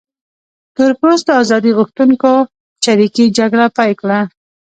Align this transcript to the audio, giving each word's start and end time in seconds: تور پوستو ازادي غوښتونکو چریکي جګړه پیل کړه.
تور 0.75 0.91
پوستو 0.99 1.31
ازادي 1.43 1.71
غوښتونکو 1.77 2.31
چریکي 2.83 3.25
جګړه 3.37 3.65
پیل 3.77 3.93
کړه. 4.01 4.19